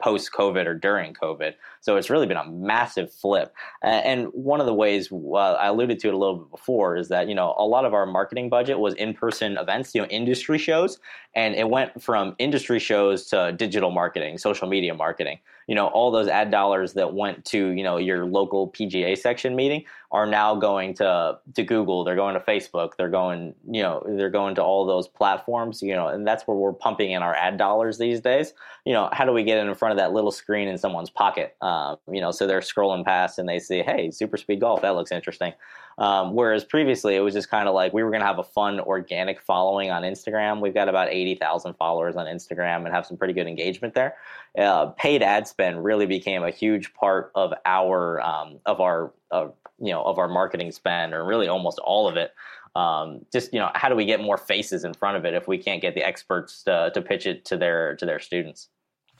post 0.02 0.32
COVID 0.32 0.66
or 0.66 0.74
during 0.74 1.14
COVID. 1.14 1.54
So 1.80 1.96
it's 1.96 2.10
really 2.10 2.26
been 2.26 2.36
a 2.36 2.50
massive 2.50 3.12
flip. 3.12 3.54
And 3.82 4.26
one 4.32 4.60
of 4.60 4.66
the 4.66 4.74
ways 4.74 5.10
uh, 5.12 5.36
I 5.36 5.68
alluded 5.68 5.98
to 6.00 6.08
it 6.08 6.14
a 6.14 6.16
little 6.16 6.36
bit 6.36 6.50
before 6.50 6.96
is 6.96 7.08
that, 7.08 7.28
you 7.28 7.34
know, 7.34 7.54
a 7.56 7.66
lot 7.66 7.84
of 7.84 7.94
our 7.94 8.06
marketing 8.06 8.48
budget 8.48 8.78
was 8.78 8.94
in 8.94 9.14
person 9.14 9.56
events, 9.56 9.94
you 9.94 10.00
know, 10.00 10.08
industry 10.08 10.58
shows. 10.58 10.98
And 11.34 11.54
it 11.54 11.68
went 11.68 12.02
from 12.02 12.34
industry 12.38 12.80
shows 12.80 13.26
to 13.26 13.52
digital 13.52 13.90
marketing, 13.90 14.38
social 14.38 14.68
media 14.68 14.94
marketing. 14.94 15.38
You 15.68 15.76
know, 15.76 15.86
all 15.86 16.10
those 16.10 16.26
ad 16.26 16.50
dollars 16.50 16.94
that 16.94 17.14
went 17.14 17.44
to, 17.46 17.68
you 17.68 17.84
know, 17.84 17.96
your 17.96 18.24
local 18.26 18.72
PGA 18.72 19.16
section 19.16 19.54
meeting 19.54 19.84
are 20.10 20.26
now 20.26 20.56
going 20.56 20.94
to 20.94 21.38
to 21.54 21.62
Google, 21.62 22.02
they're 22.02 22.16
going 22.16 22.34
to 22.34 22.40
Facebook, 22.40 22.96
they're 22.96 23.08
going, 23.10 23.54
you 23.70 23.80
know, 23.80 24.02
they're 24.04 24.30
going 24.30 24.56
to 24.56 24.62
all 24.62 24.84
those 24.84 25.06
platforms, 25.06 25.80
you 25.82 25.94
know, 25.94 26.08
and 26.08 26.26
that's 26.26 26.48
where 26.48 26.56
we're 26.56 26.72
pumping 26.72 27.12
in 27.12 27.22
our 27.22 27.34
ad 27.36 27.56
dollars 27.56 27.98
these 27.98 28.20
days. 28.20 28.52
You 28.84 28.92
know, 28.92 29.08
how 29.12 29.24
do 29.24 29.32
we 29.32 29.44
get 29.44 29.58
in 29.58 29.68
front 29.74 29.92
of 29.92 29.98
that 29.98 30.12
little 30.12 30.30
screen 30.30 30.68
in 30.68 30.78
someone's 30.78 31.10
pocket? 31.10 31.56
Um, 31.60 31.96
you 32.10 32.20
know, 32.20 32.30
so 32.30 32.46
they're 32.46 32.60
scrolling 32.60 33.04
past 33.04 33.38
and 33.38 33.48
they 33.48 33.58
see, 33.58 33.82
hey, 33.82 34.10
super 34.10 34.36
speed 34.36 34.60
golf, 34.60 34.82
that 34.82 34.94
looks 34.94 35.12
interesting. 35.12 35.52
Um, 35.98 36.34
whereas 36.34 36.64
previously 36.64 37.14
it 37.14 37.20
was 37.20 37.34
just 37.34 37.50
kind 37.50 37.68
of 37.68 37.74
like 37.74 37.92
we 37.92 38.02
were 38.02 38.10
going 38.10 38.22
to 38.22 38.26
have 38.26 38.38
a 38.38 38.44
fun 38.44 38.80
organic 38.80 39.42
following 39.42 39.90
on 39.90 40.02
Instagram. 40.02 40.60
We've 40.60 40.72
got 40.72 40.88
about 40.88 41.08
80,000 41.10 41.74
followers 41.74 42.16
on 42.16 42.26
Instagram 42.26 42.86
and 42.86 42.88
have 42.88 43.04
some 43.04 43.18
pretty 43.18 43.34
good 43.34 43.46
engagement 43.46 43.94
there. 43.94 44.16
Uh, 44.58 44.86
paid 44.86 45.22
ad 45.22 45.46
spend 45.46 45.84
really 45.84 46.06
became 46.06 46.42
a 46.42 46.50
huge 46.50 46.94
part 46.94 47.30
of 47.34 47.52
our 47.66 48.20
um, 48.22 48.58
of 48.66 48.80
our 48.80 49.12
you 49.32 49.92
know 49.92 50.02
of 50.02 50.18
our 50.18 50.26
marketing 50.26 50.72
spend, 50.72 51.14
or 51.14 51.24
really 51.24 51.48
almost 51.48 51.78
all 51.80 52.08
of 52.08 52.16
it. 52.16 52.32
Um, 52.74 53.24
just 53.32 53.52
you 53.52 53.58
know, 53.58 53.70
how 53.74 53.88
do 53.88 53.96
we 53.96 54.04
get 54.04 54.20
more 54.20 54.38
faces 54.38 54.84
in 54.84 54.94
front 54.94 55.16
of 55.16 55.24
it 55.24 55.34
if 55.34 55.48
we 55.48 55.58
can't 55.58 55.82
get 55.82 55.94
the 55.94 56.06
experts 56.06 56.62
to, 56.64 56.90
to 56.94 57.02
pitch 57.02 57.26
it 57.26 57.44
to 57.46 57.56
their 57.56 57.96
to 57.96 58.06
their 58.06 58.20
students? 58.20 58.68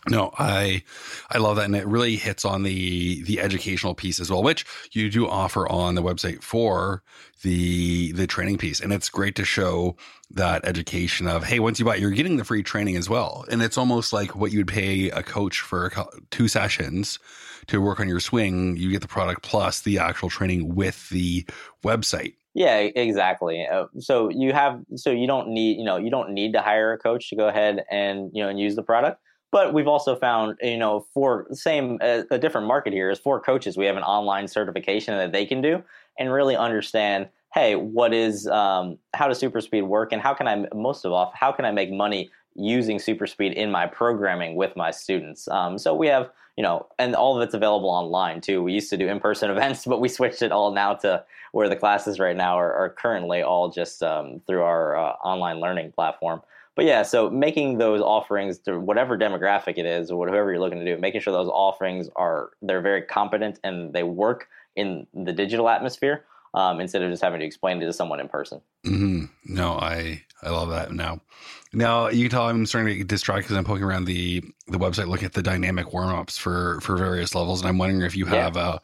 No, 0.09 0.33
I 0.39 0.83
I 1.31 1.39
love 1.39 1.57
that, 1.57 1.67
and 1.67 1.77
it 1.77 1.87
really 1.87 2.17
hits 2.17 2.45
on 2.45 2.63
the 2.63 3.23
the 3.25 3.41
educational 3.41 3.95
piece 3.95 4.19
as 4.19 4.31
well, 4.31 4.43
which 4.43 4.65
you 4.93 5.11
do 5.11 5.29
offer 5.29 5.69
on 5.69 5.95
the 5.95 6.03
website 6.03 6.43
for 6.43 7.03
the 7.43 8.13
the 8.13 8.27
training 8.27 8.57
piece, 8.57 8.81
and 8.81 8.93
it's 8.93 9.11
great 9.11 9.35
to 9.37 9.45
show 9.45 9.97
that 10.31 10.65
education 10.65 11.27
of 11.27 11.45
hey, 11.45 11.59
once 11.59 11.79
you 11.79 11.85
buy, 11.85 11.97
you're 11.97 12.11
getting 12.11 12.39
the 12.39 12.45
free 12.45 12.63
training 12.63 12.97
as 12.97 13.11
well, 13.11 13.45
and 13.51 13.63
it's 13.63 13.77
almost 13.77 14.13
like 14.13 14.35
what 14.35 14.53
you'd 14.53 14.69
pay 14.69 15.11
a 15.11 15.23
coach 15.23 15.61
for 15.61 15.93
two 16.31 16.49
sessions 16.49 17.19
to 17.67 17.81
work 17.81 18.01
on 18.01 18.09
your 18.09 18.21
swing. 18.21 18.77
You 18.79 18.91
get 18.91 19.03
the 19.03 19.09
product 19.09 19.43
plus 19.43 19.83
the 19.83 19.99
actual 19.99 20.31
training 20.31 20.75
with 20.75 21.11
the 21.11 21.45
website. 21.85 22.35
Yeah, 22.55 22.79
exactly. 22.79 23.67
Uh, 23.67 23.87
so 23.99 24.31
you 24.31 24.53
have 24.55 24.81
so 24.97 25.11
you 25.11 25.27
don't 25.27 25.49
need 25.49 25.77
you 25.77 25.85
know 25.85 25.99
you 25.99 26.11
don't 26.11 26.31
need 26.31 26.55
to 26.55 26.63
hire 26.63 26.93
a 26.95 26.99
coach 26.99 27.29
to 27.31 27.37
go 27.37 27.49
ahead 27.49 27.85
and 27.91 28.31
you 28.33 28.43
know 28.43 28.49
and 28.49 28.59
use 28.59 28.77
the 28.77 28.83
product 28.83 29.21
but 29.53 29.75
we've 29.75 29.89
also 29.89 30.15
found, 30.17 30.57
you 30.63 30.77
know, 30.77 31.07
for 31.13 31.47
same 31.53 31.99
uh, 32.01 32.23
a 32.31 32.39
different 32.39 32.67
market 32.67 32.93
here 32.93 33.11
is 33.11 33.19
for 33.19 33.41
coaches. 33.41 33.77
We 33.77 33.87
have 33.87 33.97
an 33.97 34.03
online 34.03 34.49
certification 34.49 35.17
that 35.17 35.33
they 35.33 35.47
can 35.47 35.61
do 35.61 35.83
and 36.19 36.33
really 36.33 36.57
understand. 36.57 37.29
Hey, 37.53 37.75
what 37.75 38.15
is 38.15 38.47
um, 38.47 38.99
how 39.15 39.27
does 39.27 39.39
super 39.39 39.61
speed 39.61 39.83
work, 39.83 40.13
and 40.13 40.23
how 40.23 40.35
can 40.35 40.47
I 40.47 40.67
most 40.75 41.05
of 41.05 41.13
all 41.13 41.33
how 41.35 41.51
can 41.53 41.65
I 41.65 41.73
make 41.73 41.91
money 41.91 42.31
using 42.55 42.99
super 42.99 43.27
speed 43.27 43.53
in 43.53 43.71
my 43.71 43.87
programming 43.87 44.55
with 44.55 44.77
my 44.77 44.91
students? 44.91 45.49
Um, 45.49 45.79
so 45.79 45.95
we 45.95 46.07
have 46.07 46.31
you 46.57 46.63
know, 46.63 46.87
and 46.99 47.15
all 47.15 47.37
of 47.37 47.43
it's 47.43 47.55
available 47.55 47.89
online 47.89 48.41
too. 48.41 48.63
We 48.63 48.75
used 48.75 48.91
to 48.91 48.97
do 48.99 49.09
in 49.09 49.19
person 49.19 49.51
events, 49.57 49.85
but 49.85 50.01
we 50.01 50.09
switched 50.09 50.43
it 50.43 50.53
all 50.53 50.73
now 50.73 50.95
to 50.97 51.25
where 51.53 51.69
the 51.69 51.77
classes 51.77 52.19
right 52.19 52.37
now 52.37 52.59
are, 52.59 52.73
are 52.73 52.91
currently 52.91 53.43
all 53.43 53.71
just 53.71 54.03
um, 54.03 54.41
through 54.47 54.63
our 54.63 54.97
uh, 54.97 55.13
online 55.25 55.59
learning 55.59 55.93
platform 55.93 56.43
but 56.77 56.85
yeah, 56.85 57.03
so 57.03 57.29
making 57.29 57.79
those 57.79 58.01
offerings 58.01 58.59
to 58.61 58.79
whatever 58.79 59.19
demographic 59.19 59.77
it 59.77 59.87
is 59.87 60.11
or 60.11 60.19
whatever 60.19 60.51
you're 60.51 60.61
looking 60.61 60.79
to 60.79 60.85
do, 60.85 61.01
making 61.01 61.21
sure 61.21 61.33
those 61.33 61.49
offerings 61.49 62.09
are 62.17 62.51
they're 62.63 62.81
very 62.81 63.03
competent 63.03 63.59
and 63.65 63.93
they 63.93 64.03
work 64.03 64.49
in 64.77 65.07
the 65.13 65.33
digital 65.33 65.69
atmosphere 65.69 66.25
um, 66.55 66.81
instead 66.81 67.03
of 67.03 67.11
just 67.11 67.23
having 67.23 67.41
to 67.41 67.47
explain 67.47 67.83
it 67.83 67.87
to 67.87 67.93
someone 67.93 68.21
in 68.21 68.29
person. 68.29 68.61
Mm-hmm. 68.87 69.25
No, 69.55 69.73
I 69.73 70.23
I 70.43 70.51
love 70.51 70.71
that. 70.71 70.93
Now, 70.93 71.21
now 71.73 72.09
you 72.09 72.25
can 72.25 72.31
tell 72.31 72.49
I'm 72.49 72.67
starting 72.67 72.89
to 72.93 72.97
get 72.97 73.09
distracted 73.09 73.45
because 73.45 73.57
I'm 73.57 73.65
poking 73.65 73.85
around 73.85 74.07
the 74.07 74.43
the 74.69 74.79
website, 74.79 75.07
looking 75.07 75.27
at 75.27 75.33
the 75.33 75.43
dynamic 75.43 75.93
warm 75.93 76.09
ups 76.09 76.39
for 76.39 76.81
for 76.81 76.97
various 76.97 77.35
levels, 77.35 77.61
and 77.61 77.69
I'm 77.69 77.79
wondering 77.79 78.03
if 78.03 78.17
you 78.17 78.27
have 78.27 78.57
yeah. 78.57 78.79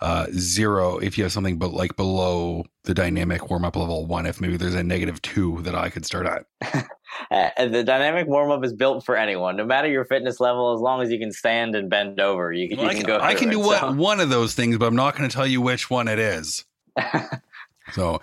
a, 0.00 0.06
a, 0.06 0.32
zero, 0.32 0.98
if 0.98 1.18
you 1.18 1.24
have 1.24 1.32
something 1.32 1.58
but 1.58 1.72
like 1.72 1.96
below 1.96 2.64
the 2.84 2.94
dynamic 2.94 3.50
warm 3.50 3.64
up 3.64 3.76
level 3.76 4.06
one, 4.06 4.26
if 4.26 4.40
maybe 4.40 4.56
there's 4.56 4.74
a 4.74 4.82
negative 4.82 5.20
two 5.20 5.60
that 5.62 5.74
I 5.74 5.90
could 5.90 6.06
start 6.06 6.26
at. 6.26 6.86
Uh, 7.30 7.66
the 7.66 7.84
dynamic 7.84 8.26
warm 8.26 8.50
up 8.50 8.64
is 8.64 8.72
built 8.72 9.04
for 9.04 9.16
anyone, 9.16 9.56
no 9.56 9.64
matter 9.64 9.88
your 9.88 10.04
fitness 10.04 10.40
level. 10.40 10.74
As 10.74 10.80
long 10.80 11.02
as 11.02 11.10
you 11.10 11.18
can 11.18 11.30
stand 11.32 11.74
and 11.74 11.90
bend 11.90 12.18
over, 12.18 12.52
you, 12.52 12.74
well, 12.76 12.86
you 12.86 12.98
can, 12.98 13.06
go. 13.06 13.18
I 13.20 13.34
can 13.34 13.50
do 13.50 13.72
it, 13.72 13.78
so. 13.78 13.92
one 13.92 14.20
of 14.20 14.30
those 14.30 14.54
things, 14.54 14.78
but 14.78 14.86
I'm 14.86 14.96
not 14.96 15.16
going 15.16 15.28
to 15.28 15.34
tell 15.34 15.46
you 15.46 15.60
which 15.60 15.90
one 15.90 16.08
it 16.08 16.18
is. 16.18 16.64
so 17.92 18.20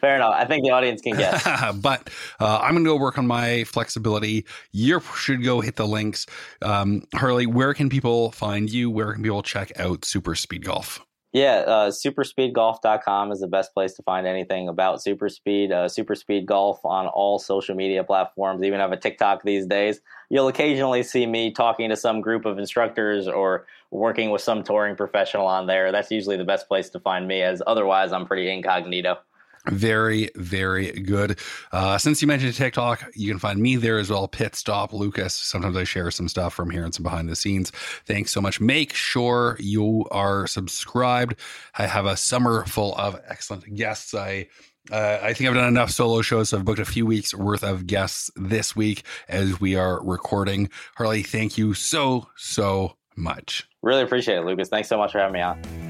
fair 0.00 0.16
enough. 0.16 0.34
I 0.34 0.44
think 0.44 0.64
the 0.64 0.70
audience 0.70 1.00
can 1.00 1.16
guess. 1.16 1.44
but 1.82 2.10
uh, 2.40 2.58
I'm 2.62 2.72
going 2.72 2.84
to 2.84 2.90
go 2.90 2.96
work 2.96 3.18
on 3.18 3.26
my 3.26 3.64
flexibility. 3.64 4.46
You 4.72 5.00
should 5.16 5.44
go 5.44 5.60
hit 5.60 5.76
the 5.76 5.86
links. 5.86 6.26
Um, 6.62 7.02
Harley, 7.14 7.46
where 7.46 7.74
can 7.74 7.88
people 7.88 8.32
find 8.32 8.70
you? 8.70 8.90
Where 8.90 9.12
can 9.12 9.22
people 9.22 9.42
check 9.42 9.78
out 9.78 10.04
Super 10.04 10.34
Speed 10.34 10.64
Golf? 10.64 11.04
Yeah, 11.32 11.64
uh, 11.66 11.90
superspeedgolf.com 11.90 13.32
is 13.32 13.40
the 13.40 13.48
best 13.48 13.74
place 13.74 13.92
to 13.94 14.02
find 14.02 14.26
anything 14.26 14.66
about 14.66 15.02
super 15.02 15.28
speed. 15.28 15.70
Uh, 15.70 15.86
super 15.86 16.14
speed 16.14 16.46
golf 16.46 16.82
on 16.84 17.06
all 17.06 17.38
social 17.38 17.74
media 17.74 18.02
platforms, 18.02 18.62
even 18.62 18.80
have 18.80 18.92
a 18.92 18.96
TikTok 18.96 19.42
these 19.42 19.66
days. 19.66 20.00
You'll 20.30 20.48
occasionally 20.48 21.02
see 21.02 21.26
me 21.26 21.50
talking 21.52 21.90
to 21.90 21.96
some 21.96 22.22
group 22.22 22.46
of 22.46 22.58
instructors 22.58 23.28
or 23.28 23.66
working 23.90 24.30
with 24.30 24.40
some 24.40 24.62
touring 24.62 24.96
professional 24.96 25.46
on 25.46 25.66
there. 25.66 25.92
That's 25.92 26.10
usually 26.10 26.38
the 26.38 26.44
best 26.44 26.66
place 26.66 26.88
to 26.90 27.00
find 27.00 27.28
me, 27.28 27.42
as 27.42 27.60
otherwise, 27.66 28.12
I'm 28.12 28.26
pretty 28.26 28.50
incognito. 28.50 29.18
Very, 29.66 30.30
very 30.36 30.92
good. 30.92 31.38
Uh, 31.72 31.98
since 31.98 32.22
you 32.22 32.28
mentioned 32.28 32.54
TikTok, 32.54 33.04
you 33.14 33.30
can 33.30 33.38
find 33.38 33.60
me 33.60 33.76
there 33.76 33.98
as 33.98 34.10
well. 34.10 34.28
Pit 34.28 34.54
Stop 34.54 34.92
Lucas. 34.92 35.34
Sometimes 35.34 35.76
I 35.76 35.84
share 35.84 36.10
some 36.10 36.28
stuff 36.28 36.54
from 36.54 36.70
here 36.70 36.84
and 36.84 36.94
some 36.94 37.02
behind 37.02 37.28
the 37.28 37.36
scenes. 37.36 37.70
Thanks 38.06 38.30
so 38.30 38.40
much. 38.40 38.60
Make 38.60 38.94
sure 38.94 39.56
you 39.60 40.06
are 40.10 40.46
subscribed. 40.46 41.34
I 41.76 41.86
have 41.86 42.06
a 42.06 42.16
summer 42.16 42.64
full 42.66 42.94
of 42.96 43.20
excellent 43.28 43.74
guests. 43.74 44.14
I 44.14 44.48
uh, 44.90 45.18
I 45.22 45.34
think 45.34 45.48
I've 45.48 45.54
done 45.54 45.68
enough 45.68 45.90
solo 45.90 46.22
shows, 46.22 46.48
so 46.48 46.58
I've 46.58 46.64
booked 46.64 46.78
a 46.78 46.84
few 46.84 47.04
weeks 47.04 47.34
worth 47.34 47.62
of 47.62 47.86
guests 47.86 48.30
this 48.36 48.74
week 48.74 49.02
as 49.28 49.60
we 49.60 49.76
are 49.76 50.02
recording. 50.02 50.70
Harley, 50.96 51.22
thank 51.22 51.58
you 51.58 51.74
so, 51.74 52.28
so 52.36 52.96
much. 53.16 53.68
Really 53.82 54.02
appreciate 54.02 54.38
it, 54.38 54.44
Lucas. 54.44 54.68
Thanks 54.68 54.88
so 54.88 54.96
much 54.96 55.12
for 55.12 55.18
having 55.18 55.34
me 55.34 55.42
on. 55.42 55.87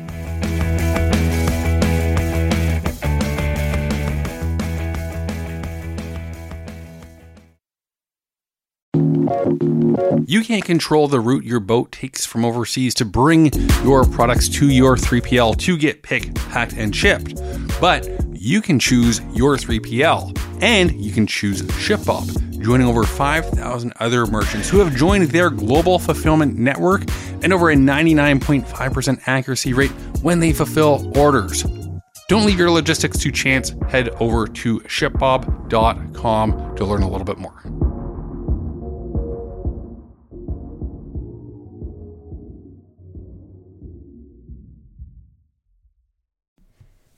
You 10.26 10.42
can't 10.42 10.64
control 10.64 11.08
the 11.08 11.20
route 11.20 11.44
your 11.44 11.60
boat 11.60 11.92
takes 11.92 12.26
from 12.26 12.44
overseas 12.44 12.94
to 12.94 13.04
bring 13.04 13.52
your 13.84 14.04
products 14.04 14.48
to 14.50 14.68
your 14.68 14.96
3PL 14.96 15.56
to 15.58 15.76
get 15.76 16.02
picked, 16.02 16.34
packed, 16.50 16.72
and 16.74 16.94
shipped. 16.94 17.40
But 17.80 18.08
you 18.34 18.60
can 18.60 18.78
choose 18.78 19.20
your 19.32 19.56
3PL 19.56 20.62
and 20.62 20.92
you 21.00 21.12
can 21.12 21.26
choose 21.26 21.62
ShipBob. 21.62 22.60
joining 22.60 22.88
over 22.88 23.04
5,000 23.04 23.92
other 24.00 24.26
merchants 24.26 24.68
who 24.68 24.80
have 24.80 24.94
joined 24.96 25.30
their 25.30 25.48
global 25.48 25.98
fulfillment 25.98 26.58
network 26.58 27.02
and 27.42 27.52
over 27.52 27.70
a 27.70 27.76
99.5% 27.76 29.20
accuracy 29.26 29.72
rate 29.72 29.92
when 30.22 30.40
they 30.40 30.52
fulfill 30.52 31.16
orders. 31.16 31.64
Don't 32.28 32.44
leave 32.44 32.58
your 32.58 32.70
logistics 32.70 33.18
to 33.20 33.30
chance. 33.30 33.74
Head 33.88 34.10
over 34.20 34.46
to 34.46 34.80
shipbob.com 34.80 35.70
to 36.76 36.84
learn 36.84 37.02
a 37.02 37.08
little 37.08 37.24
bit 37.24 37.38
more. 37.38 37.77